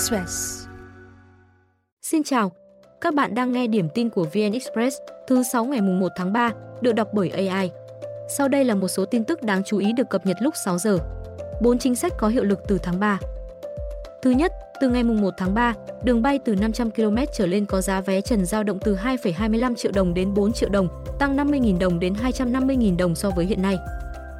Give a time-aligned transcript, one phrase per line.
[0.00, 0.66] Express.
[2.02, 2.52] Xin chào,
[3.00, 4.96] các bạn đang nghe điểm tin của VN Express
[5.28, 6.50] thứ 6 ngày 1 tháng 3,
[6.80, 7.70] được đọc bởi AI.
[8.28, 10.78] Sau đây là một số tin tức đáng chú ý được cập nhật lúc 6
[10.78, 10.98] giờ.
[11.62, 13.18] 4 chính sách có hiệu lực từ tháng 3.
[14.22, 17.80] Thứ nhất, từ ngày 1 tháng 3, đường bay từ 500 km trở lên có
[17.80, 20.88] giá vé trần dao động từ 2,25 triệu đồng đến 4 triệu đồng,
[21.18, 23.78] tăng 50.000 đồng đến 250.000 đồng so với hiện nay.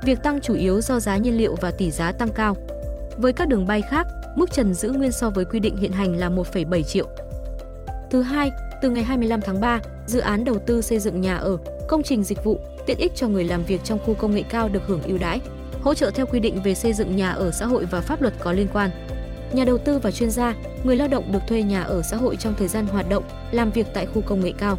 [0.02, 2.56] Việc tăng chủ yếu do giá nhiên liệu và tỷ giá tăng cao.
[3.16, 4.06] Với các đường bay khác,
[4.36, 7.08] mức trần giữ nguyên so với quy định hiện hành là 1,7 triệu.
[8.10, 8.50] Thứ hai,
[8.82, 11.58] từ ngày 25 tháng 3, dự án đầu tư xây dựng nhà ở,
[11.88, 14.68] công trình dịch vụ, tiện ích cho người làm việc trong khu công nghệ cao
[14.68, 15.40] được hưởng ưu đãi,
[15.82, 18.34] hỗ trợ theo quy định về xây dựng nhà ở xã hội và pháp luật
[18.40, 18.90] có liên quan.
[19.52, 22.36] Nhà đầu tư và chuyên gia, người lao động được thuê nhà ở xã hội
[22.36, 24.78] trong thời gian hoạt động, làm việc tại khu công nghệ cao.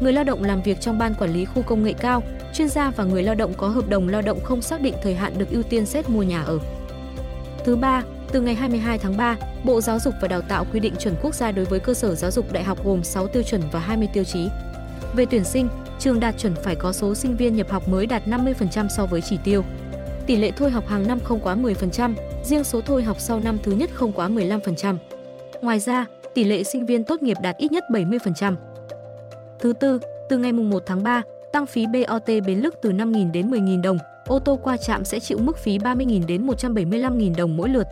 [0.00, 2.22] Người lao động làm việc trong ban quản lý khu công nghệ cao,
[2.54, 5.14] chuyên gia và người lao động có hợp đồng lao động không xác định thời
[5.14, 6.58] hạn được ưu tiên xét mua nhà ở.
[7.64, 10.94] Thứ ba, từ ngày 22 tháng 3, Bộ Giáo dục và Đào tạo quy định
[10.98, 13.62] chuẩn quốc gia đối với cơ sở giáo dục đại học gồm 6 tiêu chuẩn
[13.72, 14.48] và 20 tiêu chí.
[15.16, 18.22] Về tuyển sinh, trường đạt chuẩn phải có số sinh viên nhập học mới đạt
[18.26, 19.64] 50% so với chỉ tiêu.
[20.26, 23.58] Tỷ lệ thôi học hàng năm không quá 10%, riêng số thôi học sau năm
[23.62, 24.96] thứ nhất không quá 15%.
[25.62, 28.56] Ngoài ra, tỷ lệ sinh viên tốt nghiệp đạt ít nhất 70%.
[29.60, 33.50] Thứ tư, từ ngày 1 tháng 3, tăng phí BOT Bến Lức từ 5.000 đến
[33.50, 37.68] 10.000 đồng, ô tô qua trạm sẽ chịu mức phí 30.000 đến 175.000 đồng mỗi
[37.68, 37.86] lượt.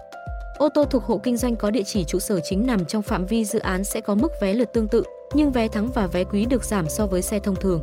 [0.61, 3.27] Ô tô thuộc hộ kinh doanh có địa chỉ trụ sở chính nằm trong phạm
[3.27, 5.03] vi dự án sẽ có mức vé lượt tương tự,
[5.34, 7.83] nhưng vé thắng và vé quý được giảm so với xe thông thường.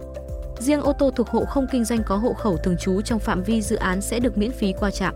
[0.59, 3.43] Riêng ô tô thuộc hộ không kinh doanh có hộ khẩu thường trú trong phạm
[3.43, 5.15] vi dự án sẽ được miễn phí qua trạm.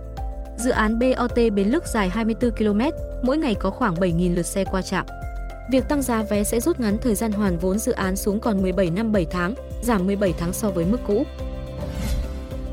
[0.57, 2.81] Dự án BOT Bến Lức dài 24 km,
[3.23, 5.05] mỗi ngày có khoảng 7.000 lượt xe qua trạm.
[5.71, 8.61] Việc tăng giá vé sẽ rút ngắn thời gian hoàn vốn dự án xuống còn
[8.61, 11.23] 17 năm 7 tháng, giảm 17 tháng so với mức cũ.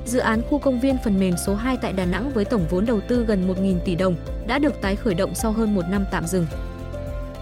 [0.08, 2.86] Dự án khu công viên phần mềm số 2 tại Đà Nẵng với tổng vốn
[2.86, 6.04] đầu tư gần 1.000 tỷ đồng đã được tái khởi động sau hơn một năm
[6.10, 6.46] tạm dừng.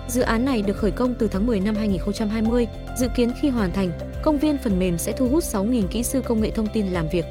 [0.09, 3.73] Dự án này được khởi công từ tháng 10 năm 2020, dự kiến khi hoàn
[3.73, 3.91] thành,
[4.23, 7.09] công viên phần mềm sẽ thu hút 6.000 kỹ sư công nghệ thông tin làm
[7.09, 7.25] việc.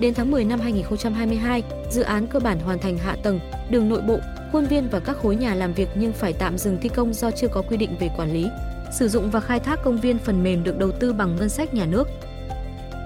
[0.00, 3.40] Đến tháng 10 năm 2022, dự án cơ bản hoàn thành hạ tầng,
[3.70, 4.18] đường nội bộ,
[4.52, 7.30] khuôn viên và các khối nhà làm việc nhưng phải tạm dừng thi công do
[7.30, 8.48] chưa có quy định về quản lý.
[8.92, 11.74] Sử dụng và khai thác công viên phần mềm được đầu tư bằng ngân sách
[11.74, 12.08] nhà nước.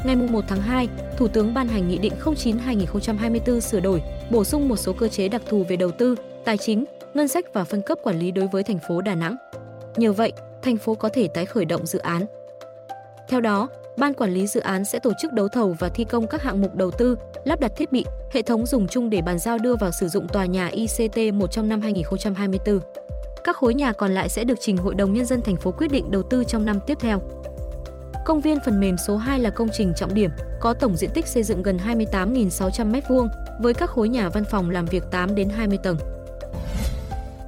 [0.04, 4.68] Ngày 1 tháng 2, Thủ tướng ban hành Nghị định 09-2024 sửa đổi, bổ sung
[4.68, 6.84] một số cơ chế đặc thù về đầu tư, tài chính,
[7.14, 9.36] ngân sách và phân cấp quản lý đối với thành phố Đà Nẵng.
[9.96, 12.26] Nhờ vậy, thành phố có thể tái khởi động dự án.
[13.28, 16.26] Theo đó, Ban quản lý dự án sẽ tổ chức đấu thầu và thi công
[16.26, 19.38] các hạng mục đầu tư, lắp đặt thiết bị, hệ thống dùng chung để bàn
[19.38, 22.80] giao đưa vào sử dụng tòa nhà ICT 1 trong năm 2024.
[23.44, 25.90] Các khối nhà còn lại sẽ được trình Hội đồng nhân dân thành phố quyết
[25.90, 27.20] định đầu tư trong năm tiếp theo.
[28.24, 31.26] Công viên phần mềm số 2 là công trình trọng điểm, có tổng diện tích
[31.26, 33.28] xây dựng gần 28.600 m2
[33.60, 35.96] với các khối nhà văn phòng làm việc 8 đến 20 tầng.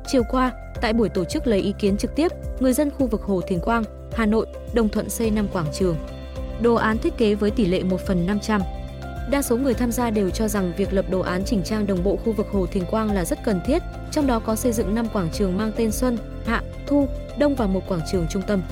[0.07, 3.23] Chiều qua, tại buổi tổ chức lấy ý kiến trực tiếp, người dân khu vực
[3.23, 5.97] Hồ Thiền Quang, Hà Nội đồng thuận xây 5 quảng trường.
[6.63, 8.63] Đồ án thiết kế với tỷ lệ 1 phần 500.
[9.31, 12.03] Đa số người tham gia đều cho rằng việc lập đồ án chỉnh trang đồng
[12.05, 14.95] bộ khu vực Hồ Thiền Quang là rất cần thiết, trong đó có xây dựng
[14.95, 17.09] 5 quảng trường mang tên Xuân, Hạ, Thu,
[17.39, 18.63] Đông và một quảng trường trung tâm.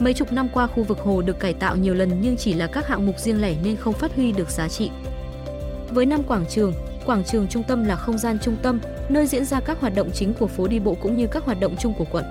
[0.00, 2.66] Mấy chục năm qua khu vực hồ được cải tạo nhiều lần nhưng chỉ là
[2.66, 4.90] các hạng mục riêng lẻ nên không phát huy được giá trị.
[5.90, 6.72] Với năm quảng trường,
[7.06, 10.10] quảng trường trung tâm là không gian trung tâm, nơi diễn ra các hoạt động
[10.14, 12.24] chính của phố đi bộ cũng như các hoạt động chung của quận.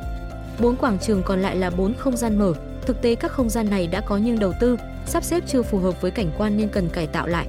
[0.59, 2.53] Bốn quảng trường còn lại là bốn không gian mở,
[2.85, 5.79] thực tế các không gian này đã có nhưng đầu tư, sắp xếp chưa phù
[5.79, 7.47] hợp với cảnh quan nên cần cải tạo lại.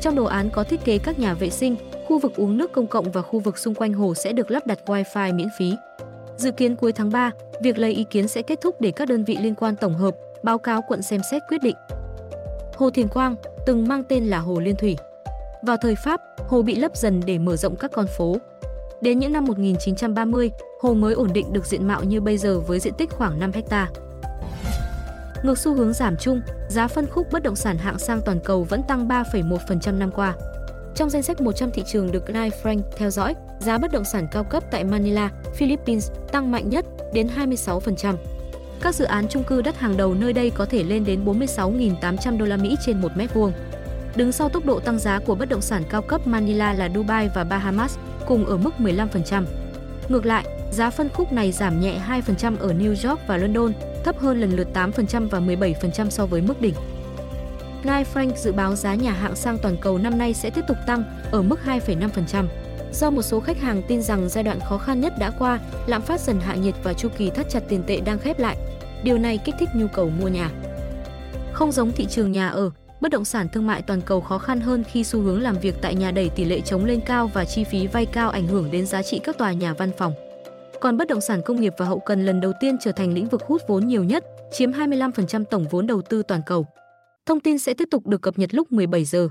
[0.00, 2.86] Trong đồ án có thiết kế các nhà vệ sinh, khu vực uống nước công
[2.86, 5.74] cộng và khu vực xung quanh hồ sẽ được lắp đặt Wi-Fi miễn phí.
[6.40, 7.30] Dự kiến cuối tháng 3,
[7.62, 10.14] việc lấy ý kiến sẽ kết thúc để các đơn vị liên quan tổng hợp,
[10.42, 11.76] báo cáo quận xem xét quyết định.
[12.76, 13.36] Hồ Thiền Quang
[13.66, 14.96] từng mang tên là Hồ Liên Thủy.
[15.62, 18.36] Vào thời Pháp, hồ bị lấp dần để mở rộng các con phố.
[19.00, 20.50] Đến những năm 1930,
[20.80, 23.52] hồ mới ổn định được diện mạo như bây giờ với diện tích khoảng 5
[23.52, 23.88] hecta.
[25.42, 28.62] Ngược xu hướng giảm chung, giá phân khúc bất động sản hạng sang toàn cầu
[28.62, 30.34] vẫn tăng 3,1% năm qua.
[30.94, 34.26] Trong danh sách 100 thị trường được Life Frank theo dõi, giá bất động sản
[34.32, 38.16] cao cấp tại Manila, Philippines tăng mạnh nhất đến 26%.
[38.82, 42.38] Các dự án chung cư đất hàng đầu nơi đây có thể lên đến 46.800
[42.38, 43.52] đô la Mỹ trên 1 mét vuông.
[44.16, 47.30] Đứng sau tốc độ tăng giá của bất động sản cao cấp Manila là Dubai
[47.34, 49.44] và Bahamas, cùng ở mức 15%.
[50.08, 53.72] Ngược lại, giá phân khúc này giảm nhẹ 2% ở New York và London,
[54.04, 56.74] thấp hơn lần lượt 8% và 17% so với mức đỉnh.
[57.84, 60.76] Guy Frank dự báo giá nhà hạng sang toàn cầu năm nay sẽ tiếp tục
[60.86, 62.46] tăng ở mức 2,5%.
[62.92, 66.02] Do một số khách hàng tin rằng giai đoạn khó khăn nhất đã qua, lạm
[66.02, 68.56] phát dần hạ nhiệt và chu kỳ thắt chặt tiền tệ đang khép lại.
[69.04, 70.50] Điều này kích thích nhu cầu mua nhà.
[71.52, 74.60] Không giống thị trường nhà ở, bất động sản thương mại toàn cầu khó khăn
[74.60, 77.44] hơn khi xu hướng làm việc tại nhà đẩy tỷ lệ chống lên cao và
[77.44, 80.12] chi phí vay cao ảnh hưởng đến giá trị các tòa nhà văn phòng.
[80.80, 83.28] Còn bất động sản công nghiệp và hậu cần lần đầu tiên trở thành lĩnh
[83.28, 86.66] vực hút vốn nhiều nhất, chiếm 25% tổng vốn đầu tư toàn cầu.
[87.30, 89.28] Thông tin sẽ tiếp tục được cập nhật lúc 17 giờ.